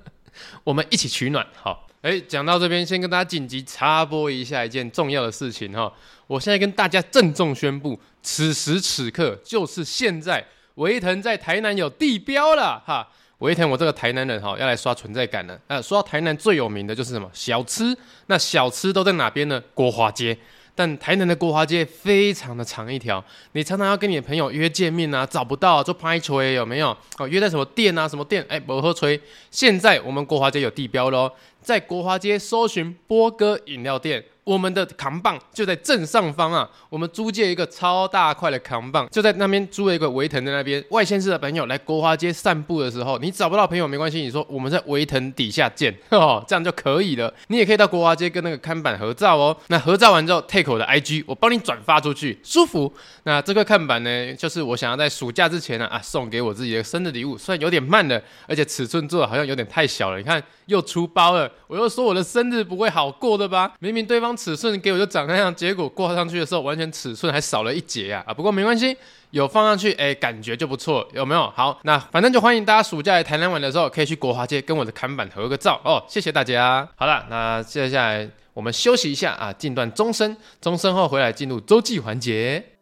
[0.64, 1.46] 我们一起取暖。
[1.60, 5.92] 好，哎，讲到这边，先跟大家紧急插播一下一件重要的事情哈，
[6.26, 10.42] 我现在跟大家郑重宣布，此时此刻就是现在。
[10.74, 13.06] 维腾在台南有地标了哈，
[13.38, 15.58] 维腾，我这个台南人哈，要来刷存在感了。
[15.68, 17.96] 呃，说到台南最有名的就是什么小吃？
[18.26, 19.62] 那小吃都在哪边呢？
[19.74, 20.36] 国华街。
[20.76, 26.88] 但台南的国华街非常的长一条，你常常要跟你的朋友约见面啊，找不到就拍锤有没有？
[27.18, 28.08] 哦，约在什么店啊？
[28.08, 28.44] 什么店？
[28.48, 29.20] 哎，不喝锤。
[29.52, 31.30] 现在我们国华街有地标喽，
[31.62, 34.24] 在国华街搜寻波哥饮料店。
[34.44, 36.68] 我们的扛棒就在正上方啊！
[36.90, 40.84] 我们租借一个超大块的扛棒，就在那边租了一个维腾在那边。
[40.90, 47.32] 外县市的朋友来国华街散步的时候，你找不到朋友没关系，你说我们在维腾底下见， 哦，这样就可以了。
[47.48, 49.56] 你也可以到国华街跟那个看板合照哦。
[49.68, 52.92] 那合照完之后，take 我的 IG，我帮你转发出去，舒服。
[53.22, 60.18] 那这个看板呢，就是我想要在暑假之前呢，啊送给我自己的生日礼物，虽然有点慢了，而且尺寸做的好像有点太小了。
[60.18, 63.72] 你看又出包了，我又说我的生日不会好过的吧？
[63.80, 64.33] 明明对方。
[64.36, 68.22] 尺寸给我就长那样，结果挂上去的时候完全尺寸还少了一截啊！
[68.26, 68.96] 啊，不过没关系，
[69.30, 71.50] 有放上去，哎、感觉就不错，有没有？
[71.56, 76.02] 好，那反正就欢迎大家暑假来台南玩的时候，可以去国华街跟我的看板合个照哦。
[76.08, 76.88] 谢谢大家。
[76.96, 82.73] 好了，那接下来我们休息一下啊，进段钟声，钟声后回来进入周记环节。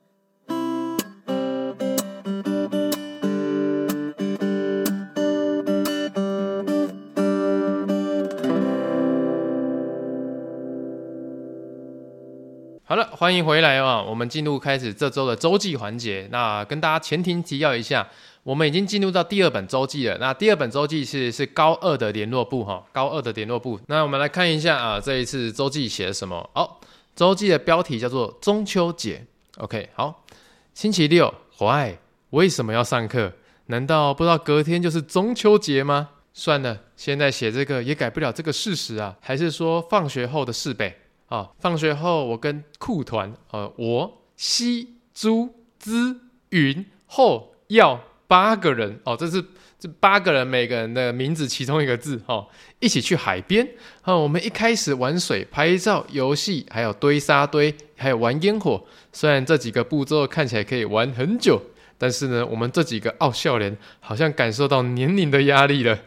[12.92, 14.02] 好了，欢迎回来啊！
[14.02, 16.28] 我们进入开始这周的周记环节。
[16.30, 18.06] 那跟大家前庭提要一下，
[18.42, 20.18] 我们已经进入到第二本周记了。
[20.18, 23.80] 那第二本周记是是高二的联络部哈，高二的联络部。
[23.86, 26.50] 那我们来看一下啊，这一次周记写了什么？
[26.52, 26.82] 好，
[27.16, 29.24] 周记的标题叫做中秋节。
[29.56, 30.26] OK，好，
[30.74, 31.94] 星期六，Why？
[32.28, 33.32] 为什么要上课？
[33.68, 36.10] 难道不知道隔天就是中秋节吗？
[36.34, 39.16] 算了，现在写这个也改不了这个事实啊。
[39.22, 40.98] 还是说放学后的事呗。
[41.32, 46.14] 啊，放学后我跟酷团，呃，我西朱资
[46.50, 49.42] 云后要八个人哦，这是
[49.78, 52.46] 这八个人每个人的名字其中一个字哦，
[52.80, 53.66] 一起去海边。
[54.02, 58.84] 啊，我们一开始玩水、拍照、游戏，还有堆沙堆，还有玩烟火。
[59.10, 61.58] 虽然这几个步骤看起来可以玩很久，
[61.96, 65.98] 但是呢，我们这几个傲笑脸好像感受到年龄的压力了。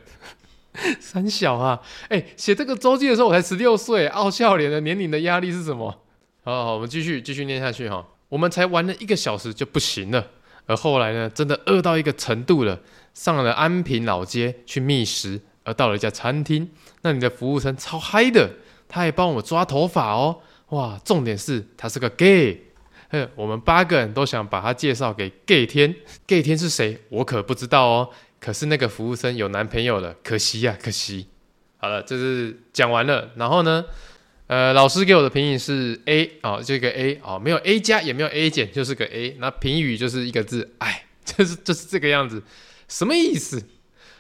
[1.00, 6.02] 三小啊，哎、写这个周记的时候我才十六岁，傲笑脸的年龄的压力是什么？
[6.44, 8.06] 好，好，我们继续继续念下去哈。
[8.30, 10.28] 我们才玩了一个小时就不行了，
[10.66, 12.80] 而后来呢，真的饿到一个程度了，
[13.14, 16.70] 上了安平老街去觅食，而到了一家餐厅，
[17.04, 18.50] 那里的服务生超嗨的，
[18.88, 22.64] 他还帮我抓头发哦，哇，重点是他是个 gay，
[23.10, 25.96] 哼，我们八个人都想把他介绍给 gay 天
[26.28, 27.00] ，gay 天是谁？
[27.10, 28.10] 我可不知道哦。
[28.46, 31.26] 可是那个服务生有男朋友了，可惜呀、可惜。
[31.78, 33.32] 好了，这是讲完了。
[33.38, 33.84] 然后呢，
[34.46, 39.36] 呃，老师给我的评语是 A 啊、哦，这个 A 啊、哦，没有 A 加，也没有 A 减，就是个 A。
[39.40, 42.44] 那评语就是一个字，哎， 就是就是这个样子，
[42.88, 43.64] 什么意思？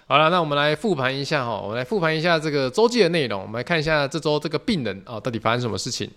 [0.08, 6.10] 好了，那我们来复盘一下哈、哦，我们来复盘一下这个周记的内容，我们来看一下这周这个病人啊、到底发生什么事情。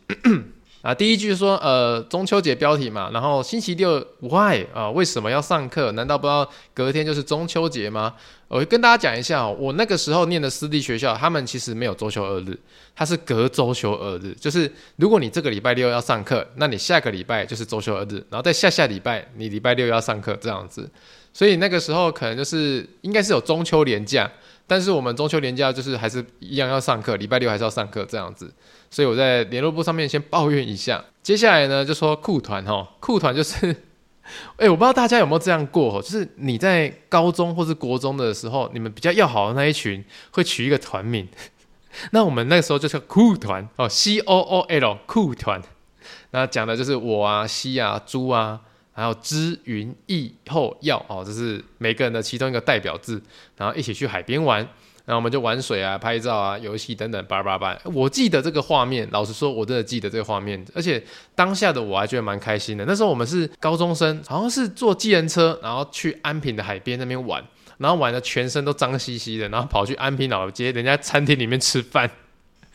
[0.81, 5.91] 啊，第一句说，呃，中秋节标题嘛，然后星期六，why 啊，为什么要上课？
[5.93, 8.14] 难道不知道隔天就是中秋节吗？
[8.47, 12.57] 我跟大家讲一下哦，我那个时候念的私立学校，他们其实没有周休二日，
[12.95, 20.88] 它是隔周休二日，就是如果你这个礼拜六要上课，那你下个礼拜就是周休二日，然后在下下礼拜你礼拜六要上课这样子，
[21.33, 24.31] 所以那个时候可能就是应该是有中秋连假，
[24.69, 28.53] 但是我们中秋连假就是还是一样要上课，礼拜六还是要上课这样子。
[28.91, 33.75] 所以我在联络簿上面先抱怨一下，接下来呢就说酷团哈，酷团就是，
[34.57, 41.27] 哎、我不知道大家有没有这样过，就是你在高中或是国中的时候，你们比较要好的那一群会取一个团名，
[42.13, 45.63] 那我们那个时候就叫酷团哦，C O O L 酷团，
[46.31, 48.61] 那讲的就是我啊、西啊、猪啊，
[48.99, 53.23] 还有知、云、意、后、要哦，这是每个人的其中一个代表字，
[53.57, 54.69] 然后一起去海边玩。
[55.05, 57.79] 然后我们就玩水啊、拍照啊、游戏等等，叭叭叭。
[57.85, 60.63] 我记得这个画面，老实说，我真的记得这个画面。
[60.75, 61.03] 而且
[61.35, 62.85] 当下的我还觉得蛮开心的。
[62.85, 67.43] 那时候我们是高中生，好像是坐计程车，然后去安平的海边那边玩，
[67.79, 72.11] 然后玩的全身都脏兮兮的，然后跑去安平老街人家餐厅里面吃饭。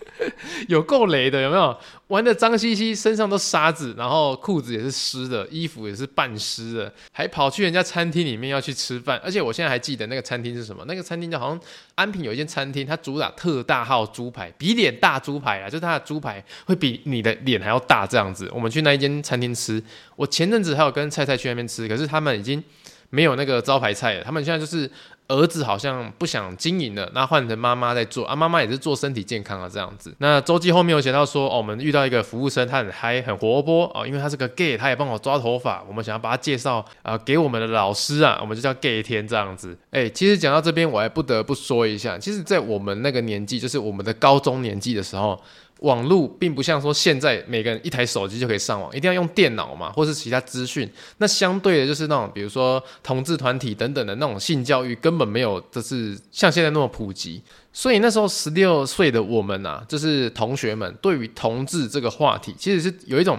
[0.67, 1.77] 有够雷的，有没有？
[2.07, 9.19] 玩的脏兮兮，身上都沙子，然后裤子也是湿的，衣服也是半湿的，还跑去人家餐厅里面要去吃饭。
[9.23, 10.83] 而且我现在还记得那个餐厅是什么？
[10.87, 11.59] 那个餐厅叫好像
[11.95, 18.49] 安平有一间餐厅，它主打特大号猪排，比脸大猪排啊，就是它的猪排会比你的脸还要大这样子。
[18.53, 19.81] 我们去那一间餐厅吃，
[20.15, 22.63] 我前阵子还有跟菜菜去那边吃，可是他们已经
[23.09, 24.89] 没有那个招牌菜了，他们现在就是。
[25.33, 28.35] 儿子好像不想经营了，那换成妈妈在做啊。
[28.35, 30.15] 妈妈也是做身体健康啊，这样子。
[30.19, 35.83] 那周记后面有写到说，哦，我们遇到一个服务生，他很嗨，很活泼哦，因为他是个 gay，他也帮我抓头发。
[35.87, 39.77] 我们想要把他介绍啊、给我们的老师啊，我们就叫 gay 天这样子。
[39.91, 45.39] 哎、其实讲到这边，我还不得不说一下，其实，在我们那个年纪，就是我们的高中年纪的时候。
[45.79, 50.89] 网络并不像说现在每个人一台手机就可以上网，一定要用电脑嘛，或是其他资讯。
[51.17, 57.41] 那相对的，就是那种比如说同志团体等等的那种性教育，根本没有，就是像现在那么普及。
[57.73, 63.37] 所以那时候十六岁的我们啊，就是同学们对于同志这个话题，其实是有一种。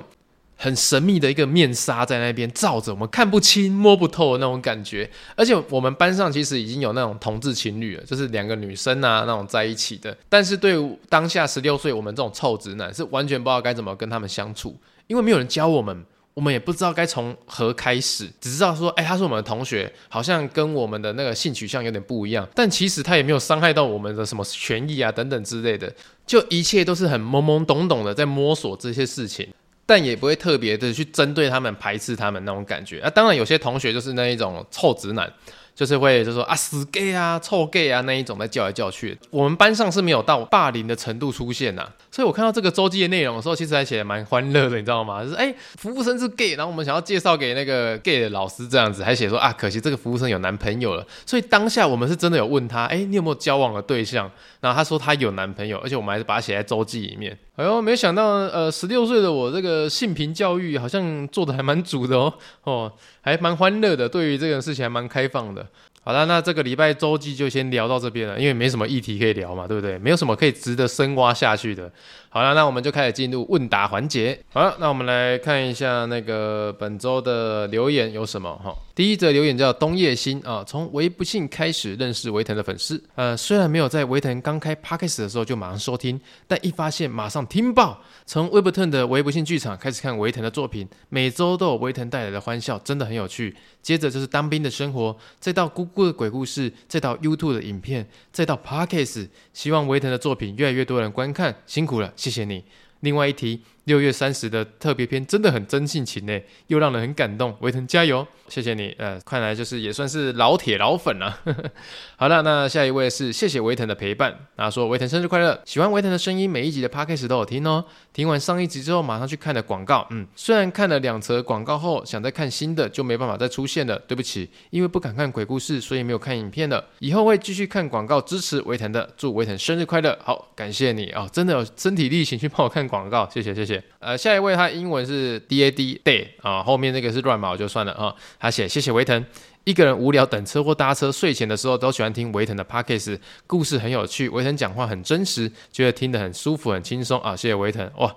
[0.64, 5.11] 很神秘的一个面纱在那边罩着，我们看不清、摸不透的那种感觉。
[5.37, 10.16] 而且我们班上其实已经有那种同志情侣了，就是两个女生啊那种在一起的。
[10.27, 10.74] 但是对
[11.11, 14.74] 当下十六岁我们这种臭直男，是完全不知道该怎么跟他们相处，
[15.07, 25.94] 因为没有人教我们，我们也不知道该从何开始，只知道说，哎，他是我们的同学，好像跟我们的那个性取向有点不一样，但其实他也没有伤害到我们的什么权益啊等等之类的，
[26.27, 29.46] 就一切都是很懵懵懂懂的在摸索这些事情。
[29.87, 33.11] 但也不会特别的去针对他们、排斥他们那种感觉啊。
[33.11, 35.31] 当然，有些同学就是那一种臭直男，
[35.75, 39.18] 就是会就说啊死 gay 啊臭 gay 啊那一种在叫来叫去。
[39.31, 45.23] 我们班上是没有到霸凌的程度出现呐、啊，所以我看到这个周记的内容的时候，其实还写的蛮欢乐的，你知道吗？
[45.23, 51.07] 就是哎、服务生是 gay，然后我们想要介绍给那个 gay 的老师这样子，还写说啊，可惜这个服务生有男朋友了。
[51.27, 54.31] 所以当下我们是真的有问他，哎、你有没有交往的对象？
[54.61, 57.37] 然后他说他有男朋友，而且我们还是把它写在周记里面。
[57.57, 65.64] 哎呦，没想到呃，十六岁的我这个性平教育好像做的还蛮足的哦，哦，还蛮欢乐的，对于这个事情还蛮开放的。
[66.03, 69.97] 好了，那这个礼拜周记就先聊到这边了，因为没什么议题可以聊嘛，对不对？
[69.99, 71.90] 没有什么可以值得深挖下去的。
[72.35, 74.37] 好了，那我们就开始进入问答环节。
[74.53, 78.75] 好了，那我们来看一下那个本周的留言有什么哈。
[78.92, 88.03] 第一则留言叫东叶新啊，从微不幸开始认识维腾的粉丝，呃，虽然没有在维腾刚开 Podcast 的时候就马上收听，但一发现马上听爆。
[88.27, 93.55] 从 w e b t o n 的微不幸剧场开始看维腾的作品，每周都有维腾带来的欢笑，真的很有趣。
[93.81, 99.29] 接着就是当兵的生活，再到姑姑的鬼故事，再到 YouTube 的影片，再到 Podcast。
[99.53, 102.64] 希望维腾的作品越来越多人观看，辛苦了，谢谢你。
[103.00, 107.55] 另外一题，六月三十的特别篇真的很真性情呢，又让人很感动。
[107.61, 108.94] 维腾加油，谢谢你。
[108.99, 111.38] 呃，看来就是也算是老铁老粉了。
[112.16, 114.35] 好了，那下一位是谢谢维腾的陪伴。
[114.57, 117.85] 他说维腾生日快乐，喜欢维腾的声音，每一集的 Podcast 都有听哦。
[118.12, 120.07] 听完上一集之后，马上去看了广告。
[120.11, 126.83] 嗯，虽然看了两则广告后，想再看新的就没办法再出现了，对不起，因为不敢看鬼故事，所以没有看影片了。
[127.01, 129.11] 以后会继续看广告支持维腾的。
[129.16, 130.18] 祝维腾生日快乐。
[130.23, 133.73] 好，感谢你哦，真的有身体力行去帮我看广告，谢谢谢谢。
[133.98, 138.14] 呃，下一位他英文是 D A D Day 啊，后面那个是乱码就算了啊。
[138.38, 139.24] 他写谢谢维腾，
[139.64, 147.37] 一个人无聊等车或搭车，睡前的时候都喜欢听维腾的 Podcast，故事很有趣，维腾讲话很真实，觉得听得很舒服很轻松啊。
[147.37, 148.14] 谢谢维腾哇，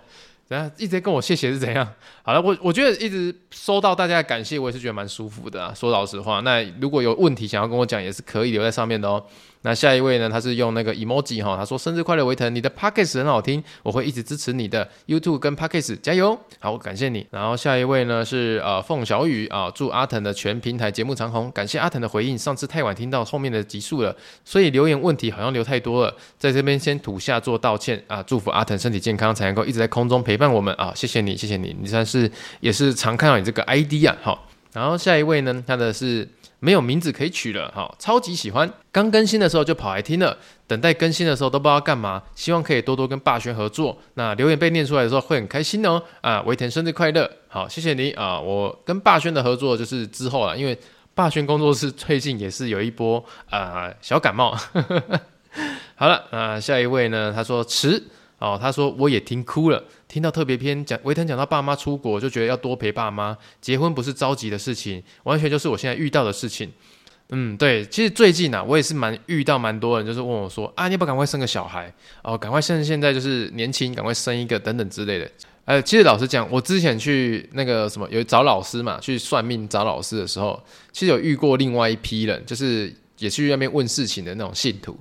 [0.48, 1.88] 等下一直跟我谢谢是怎样？
[2.24, 5.74] 好了，我我觉得一直收到大家的感谢，我也是觉得蛮舒服的啊。
[5.74, 9.26] 说老实话，那如果有问题想要跟我讲，也是可以留在上面的哦。
[9.68, 10.30] 那下一位呢？
[10.30, 16.40] 他是用那个 emoji 哈，他说生日快乐，维腾，你的 Podcast 很好听，我会一直支持你的 YouTube 跟 Podcast，加油！
[16.60, 17.28] 好，感谢你。
[17.32, 36.26] 然后下一位呢是呃凤小雨啊，祝阿腾的全平台节目长红，感谢阿腾的回应，上次太晚听到后面的集数了，所以留言问题好像留太多了，在这边先土下做道歉啊，祝福阿腾身体健康，才能够一直在空中陪伴我们啊，谢谢你，谢谢你，你算是也是常看到你这个 ID 啊，好，然后下一位呢，他的是。
[36.60, 38.72] 没有名字可以取了，好，超级喜欢。
[38.92, 42.24] 刚更新的时候就跑来听了，等待更新的时候都不知道干嘛。
[42.36, 43.98] 希望可以多多跟霸轩合作。
[44.16, 46.02] 那留言被念出来的时候会很开心哦。
[46.22, 47.30] 啊，维田生日快乐！
[47.48, 48.40] 好，谢谢你啊。
[48.40, 50.78] 我跟霸轩的合作就是之后了，因为
[51.14, 54.58] 霸轩工作室最近也是有一波啊小感冒。
[55.96, 57.32] 好了，那下一位呢？
[57.36, 58.04] 他说迟。
[58.40, 63.38] 哦，他说我也听哭了，听到特别篇讲维腾讲到爸妈出国，就觉得要多陪爸妈。
[63.60, 66.72] 结婚不是着急的事情，完全就是我现在遇到的事情。
[67.30, 71.94] 嗯，对，其实最近啊，我也是蛮遇到蛮多人，就是问我说啊，你要不赶快生个小孩？
[72.24, 75.30] 哦，赶快趁现在就是年轻，赶快生一个等等之类的。
[75.66, 80.58] 呃，其实老实讲，我之前去那个什么有找老师嘛，去算命找老师的时候，
[80.94, 84.98] 其实有遇过另外一批人，就是也去那边问事情的那种信徒。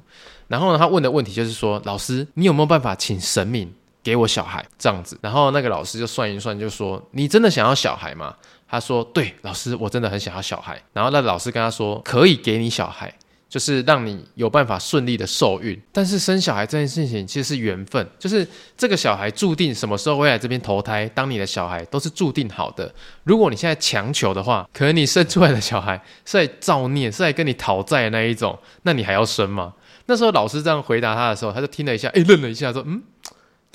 [0.49, 3.73] 然后呢，他问的问题就是说：“老师，你有没有办法请神明
[4.07, 8.33] 给我小孩？”这样子，然后那个老师就算一算，就说：“你真的想要小孩吗？”
[8.71, 13.13] 他说：“对，老师，我真的很想要小孩。”然后那老师跟他说：“可以给你小孩，
[13.49, 15.81] 就是让你有办法顺利的受孕。
[15.93, 22.93] 但是生小孩这件事情其实是缘分，就是这个小孩注定什么时候会来这边投胎当你的小孩，都是注定好的。
[23.25, 29.75] 如果你现在强求的话，可能你生出来的小孩是在造孽，是在跟你讨债的那一种，那你还要生吗？”
[30.09, 33.03] 那时候老师这样回答他的时候，他就听了一下，诶，愣了一下，说：“嗯。”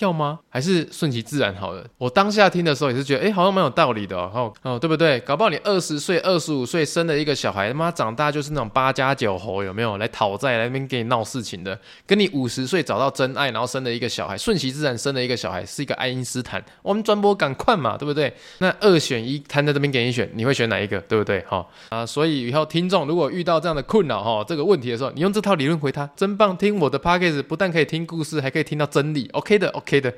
[0.02, 0.40] 要吗？
[0.50, 1.86] 还是顺其自然好了。
[1.98, 5.20] 我当下听的时候也是觉得，哎，好像蛮有道理的哦，哦，对不对？
[5.22, 9.98] 搞不好你二十岁、二十五岁生了一个小孩，他妈长大就是那种八加九猴，有没有？
[9.98, 11.78] 来讨债，来那边给你闹事情的。
[12.08, 16.64] 跟你五十岁找到真爱，然后生了一个小孩，顺其自然生了一个小孩，是一个爱因斯坦。
[16.82, 18.34] 我们转播赶快嘛，对不对？
[18.60, 21.00] 那二选一摊在这边给你选，你会选哪一个？
[21.02, 21.44] 对不对？
[21.48, 26.56] 好啊，所以以后听众如果遇到这样的困扰哈，这个问题的时候，你用这套理论回他，真棒！
[26.56, 29.28] 听我的 Podcast 不但可以听故事，还可以听到真理。
[29.34, 30.14] OK 的，OK 可以的。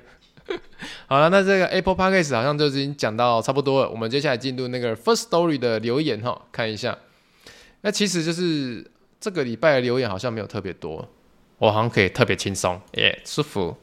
[1.07, 3.89] 好了，那这个 Apple Podcast 好像就已经讲到差不多了。
[3.89, 6.95] 我们接下来进入那个 First Story 的留言哈，看一下。
[7.81, 8.85] 那其实就是
[9.19, 11.07] 这个礼拜的留言好像没有特别多，
[11.57, 13.75] 我好像可以特别轻松，耶，舒服。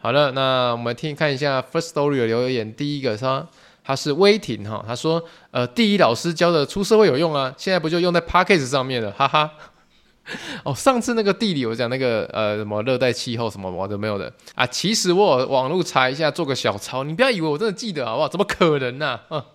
[0.00, 2.72] 好了，那我们听看一下 First Story 的留言。
[2.74, 3.46] 第一个他
[3.84, 9.50] 他是威霆哈，他说呃，第一老师教的出社会有用啊，现在不就用在 Podcast 上面了，哈哈。
[10.63, 18.27] 哦，上次那个地理我讲那个呃什么热带气候什么我都没有的啊，其实我有网络查一下做个小抄，你不要以为我真的记得好不好？
[18.27, 19.17] 怎么可能呢？
[19.29, 19.45] 啊，啊，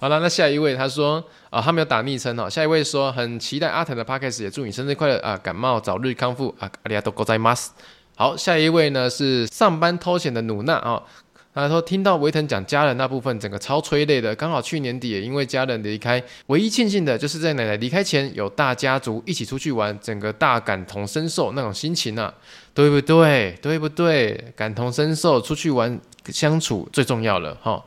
[0.00, 2.50] 好了，那下一位他说啊，他没有打昵称哦。
[2.50, 7.68] 下一位说很期待阿腾的 podcast，也祝你生日快乐啊，感冒早日康复啊，阿里亚多ございます。
[8.16, 11.02] 好，下一位呢是上班偷闲的努娜啊。
[11.63, 14.35] 他说听到维腾讲家人那部分，整个超催泪的。
[14.35, 22.33] 刚好去年底也因为家人离开，唯一庆幸的就是在奶奶离开前有大家族一起出去玩，整个大感同身受那种心情啊，
[22.73, 23.57] 对不对？
[23.61, 24.53] 对不对？
[24.55, 25.97] 感同身受，出去玩
[26.27, 27.81] 相处最重要了哈。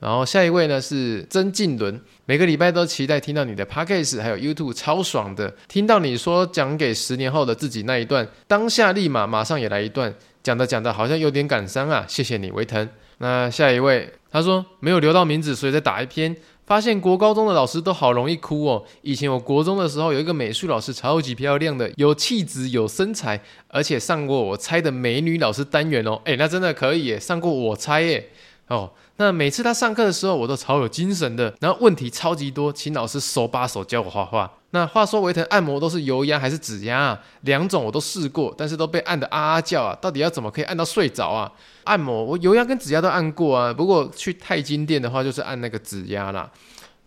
[0.00, 12.86] 然后下一位呢是曾静伦，每个礼拜都期待听到你的 podcast，还有 YouTube 超爽的，听到你说讲给十年后的自己那一段，当下立马马上也来一段，讲的讲的好像有点感伤啊，谢谢你维腾。
[13.18, 16.34] 那下一位，他说没有留到名字，所以再打一篇。
[16.66, 18.82] 发现国高中的老师都好容易哭哦。
[19.02, 23.38] 以前我国中的时候有一个美术老师，超级漂亮的，有气质、有身材，
[23.68, 26.18] 而且上过我猜的美女老师单元哦。
[26.24, 28.30] 诶，那真的可以耶，上过我猜耶。
[28.68, 34.50] 哦，那每次他上课的时候，我都超有精神的，然后问题超级多，请老师手把手教我画画。
[34.70, 37.20] 那话说维腾按摩都是油压还是指压啊？
[37.42, 39.96] 两种我都试过，但是都被按得啊啊叫啊！
[40.00, 41.52] 到底要怎么可以按到睡着啊？
[41.84, 46.50] 按摩我油压跟指压都按过啊，不过去太金店的话就是按那个指压啦。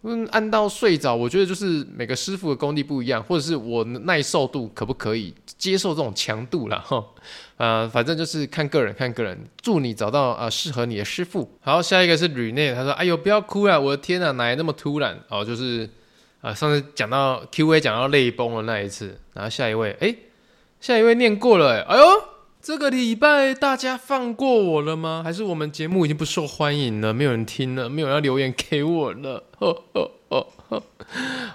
[0.04, 6.78] 嗯，按到睡着，我觉得就是每个师傅的功力不一样，或者是我耐受度可不可以接受这种强度啦。
[6.86, 7.04] 哈。
[7.58, 9.38] 呃，反正就是看个人，看个人。
[9.62, 11.50] 祝你找到呃适合你的师傅。
[11.62, 13.80] 好，下一个是吕内，他说：“哎呦，不要哭啊！
[13.80, 15.90] 我的天哪，哪来那么突然？”哦，就是。
[16.40, 20.16] 啊，上次讲到 Q&A 讲到泪崩了那一次，然后下一位，哎，
[20.80, 22.06] 下一位念过了，哎呦，
[22.68, 25.22] 这个礼拜大家放过我了吗？
[25.24, 29.42] 还是我们节目已经不受欢迎了，没有人听了，没有人要留言给我了？
[29.60, 30.84] 哦哦哦哦，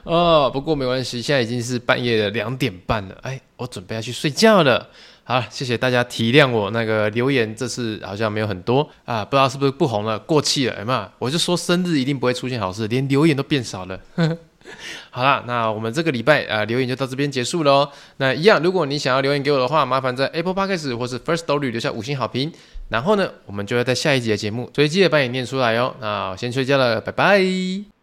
[0.05, 4.89] 哦，不过没关系，现在已经是半夜的两点半了，哎，我准备要去睡觉了。
[5.25, 14.01] 好了，谢谢大家体谅我那个留言，这次好像没有很多啊，不知道是不是不红了，过气了，哎妈，我就说生日一定不会出现好事，连留言都变少了。
[14.15, 14.39] 呵呵
[15.11, 17.89] 好啦，那我们这个礼拜啊、留言就到这边结束喽。
[18.17, 22.53] 那一样，如果你想要留言给我的话，麻烦在 Apple Podcast 或是 First Story 留下五星好评。
[22.89, 25.95] 然后呢，我们就会在下一集的节目随机的帮你念出来哦。
[26.01, 28.01] 那我先睡觉了，拜拜。